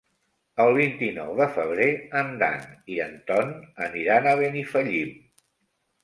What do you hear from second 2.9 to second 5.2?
i en Ton aniran a Benifallim.